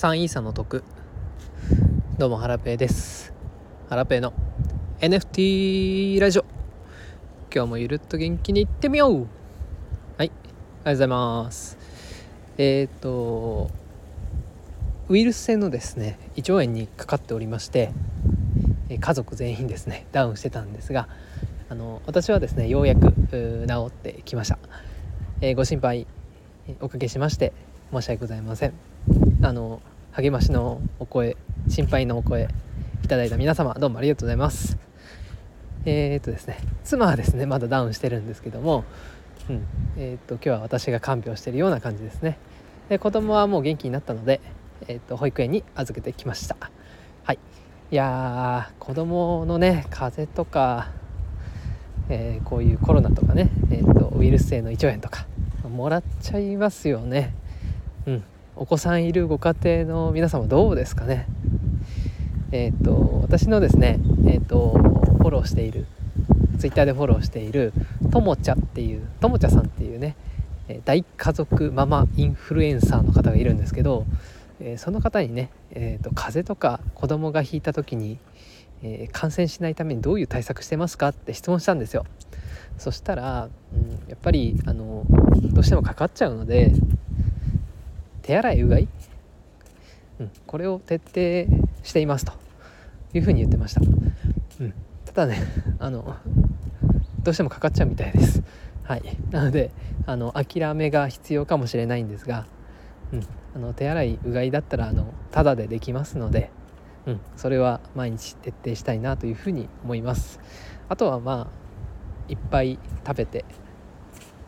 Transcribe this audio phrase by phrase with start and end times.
[0.00, 0.82] 3イーサの得。
[2.16, 3.34] どうもハラペーです。
[3.90, 4.32] ハラペーの
[5.02, 6.46] NFT ラジオ。
[7.54, 9.26] 今日もゆるっと元気にいってみよう。
[10.16, 11.76] はいありがとうございます。
[12.56, 13.70] えっ、ー、と
[15.10, 17.92] ウイルス性のですね胃腸炎にかかっておりまして
[18.88, 21.08] 家族全員ですねダウンしてたんですが
[21.68, 23.12] あの私はですねようやく
[23.68, 24.58] 治ってきました、
[25.42, 26.06] えー、ご心配
[26.80, 27.52] おかけしまして
[27.92, 28.72] 申し訳ございません。
[29.42, 29.80] あの
[30.12, 31.36] 励ましのお声
[31.68, 32.48] 心配のお声
[33.04, 34.76] いただいた皆様どうもありがとうございます。
[35.84, 38.84] えー、っとですね妻はですねまだダウンしてるんですけども
[39.48, 39.64] うん
[39.96, 42.38] えー、っと今日は私が看病してるような感じですね。
[42.88, 44.40] で子供はもう元気になったので、
[44.88, 46.56] えー、っと保育園に預けてきました。
[47.22, 47.38] はい。
[47.92, 50.90] いやー子供のね風邪とか、
[52.08, 55.26] えー、こういうコロナとかね、えーとウイルス性の胃腸炎とか
[55.68, 57.32] もらっちゃいますよね。
[58.06, 58.24] うん。
[58.60, 61.26] お子さんいるご家庭の皆様どうですかね？
[62.52, 65.86] えっ、ー、と私のですねえっ、ー、とフォローしている
[66.58, 67.72] ツイッターでフォローしている
[68.12, 70.14] ともちゃっていうともちゃさんっていうね
[70.84, 74.04] 大家族ママインフルエンサーの方がいるんですけど、
[74.60, 78.18] えー、その方にね、えーと、風邪とか子供がひいた時に、
[78.82, 82.04] えー、感染しないためにどういう対策してますかって質問したんですよ。
[82.76, 85.06] そしたら、うん、やっぱりあの
[85.50, 86.72] どうしてもかかっちゃうので
[88.30, 88.86] 手洗いうがい、
[90.20, 92.32] うん、これを徹底していますと
[93.12, 95.42] いうふうに言ってました、うん、ただね
[95.80, 96.14] あの
[97.24, 98.42] どうしてもかかっちゃうみたいです。
[98.84, 99.02] はい。
[99.30, 99.72] なので
[100.06, 102.46] あの諦めが必要かもしれないんですが、
[103.12, 106.50] うん、あの手洗いうがいだったらあのタダでできますので、
[107.06, 110.38] うん、それは毎日徹底したいなというふうに思います。
[110.88, 113.44] あとはまあいっぱい食べて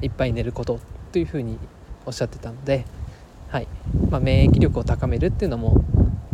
[0.00, 0.80] いっぱい寝ること
[1.12, 1.58] というふうに
[2.06, 2.86] おっしゃってたので
[3.48, 3.68] はい
[4.10, 5.84] まあ、免疫力を高めるっていうのも、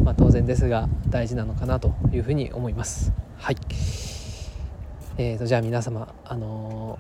[0.03, 3.13] まあ、当然ですが大事なのかなというふうに思います。
[3.37, 3.57] はい
[5.19, 6.99] えーと、じゃあ皆様、あの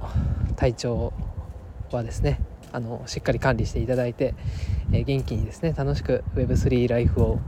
[0.50, 1.12] ー、体調
[1.90, 2.40] はですね
[2.72, 4.34] あのしっかり管理していただいて、
[4.92, 7.38] えー、元気にですね楽しく Web3 ライフを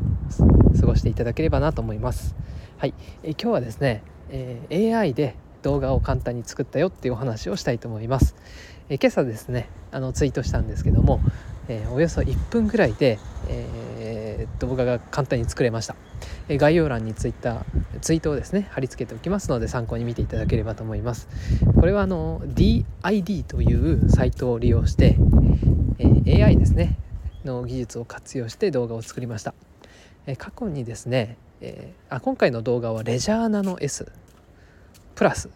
[0.81, 2.35] 過ごしていただければなと思います。
[2.79, 8.35] はい、えー、今日はですね、えー、AI で動画を簡単に作ったよっていうお話をしたいと思います。
[8.89, 11.21] え今朝ですねあのツイートしたんですけども
[11.69, 15.97] えー、およそ1分ぐらいで、えー、動画が簡単に作れました、
[16.49, 21.29] えー、概要欄にツイッターツイートをですね貼り付けておきますので参考に見ていただければと思います。
[21.75, 25.17] これはあの DID というサイトを利用して、
[25.99, 26.99] えー、AI ですね
[27.45, 29.55] の技術を活用して動画を作りました、
[30.27, 34.11] え過去にですね、えあ今回の動画はレジャーナノ S
[35.15, 35.51] プラス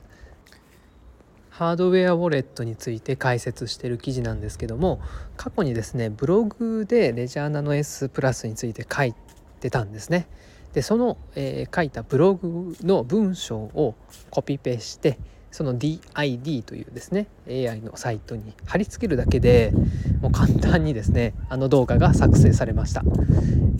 [1.58, 5.00] ハードウェアウォレットについて解説してる記事なんですけども
[5.36, 9.12] 過去にですねブログでレジャーナノ S プラスについて書い
[9.58, 10.28] てたんですね。
[10.72, 13.96] でその、えー、書いたブログの文章を
[14.30, 15.18] コピペして
[15.50, 19.72] その DID というですね AI のサイトに貼り付けるだけで
[20.20, 23.02] もう簡単にですねあの動画が作成されました、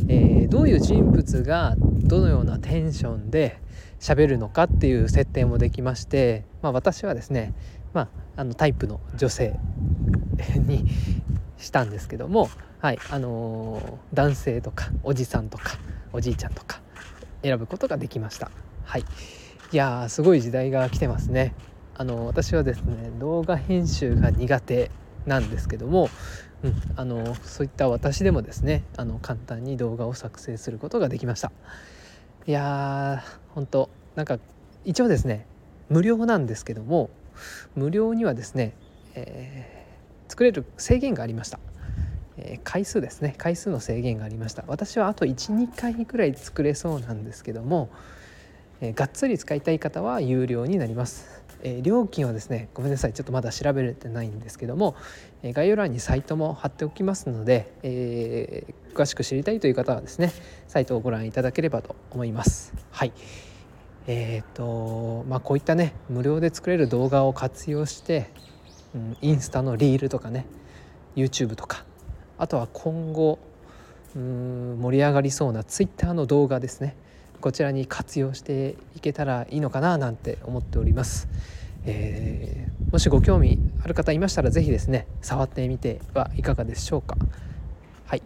[0.08, 3.60] えー、どういう人物がどのようなテンションで
[4.00, 7.54] 喋るのかっていう設定もできまして、まあ、私はですね、
[7.92, 9.58] まあ、あのタイプの女性
[10.56, 10.86] に
[11.56, 12.48] したんですけども、
[12.80, 15.78] はいあのー、男性とかおじさんとか
[16.12, 16.80] おじいちゃんとか
[17.42, 18.50] 選ぶことができました。
[18.84, 19.04] はい、
[19.72, 21.54] いやすごい時代が来てますね。
[21.94, 24.90] あの私はですね動画編集が苦手
[25.26, 26.08] なんですけども、
[26.62, 31.52] うん、あのそういった私でもですねあの簡単に動画を作成することができました。
[32.48, 34.38] いやー本当なんか
[34.86, 35.44] 一応ですね
[35.90, 37.10] 無料なんですけども
[37.76, 38.72] 無料にはですね、
[39.14, 41.60] えー、作れる制限がありました、
[42.38, 43.34] えー、回数ですね。
[43.36, 44.64] 回数の制限がありました。
[44.66, 47.90] 私はあと12回ぐらい作れそうなんですけども、
[48.80, 51.42] えー、がっつり使いたい方は有料になります。
[51.62, 54.94] えー、料金はですねごめんなさいちょっとまだ調べれてないんですけども、
[55.42, 60.32] えー、概要欄にサイトも貼っておきますので、えー、詳しく知りたいという方はですね
[60.66, 62.72] サイトをご覧いただければと思います。
[62.90, 63.12] はい。
[64.06, 68.30] えっ、とまあこういったね無料で作れる動画を活用して、
[68.94, 70.46] うん、インスタのリールとかね
[71.14, 71.84] YouTube とか
[72.38, 73.38] あとは今後
[74.16, 76.96] うん盛り上がりそうな Twitter の動画ですね。
[77.40, 81.28] こちらに活用していけたらいいのかななんて思っております。
[81.84, 87.16] えー、もしご興味ある方いましたら是非ですね触ってみてはいかがでしょうか。
[88.06, 88.22] はい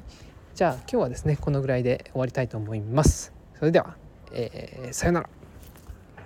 [0.55, 3.33] じゃあ今日はですねこのぐらいで終わりたいと思います。
[3.59, 3.97] それでは、
[4.33, 5.42] えー、さようなら。